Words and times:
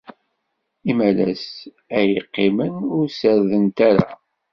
Imalas 0.91 1.43
ay 1.97 2.11
qqiment 2.31 2.79
ur 2.95 3.05
ssardent 3.09 3.77
ara. 3.89 4.09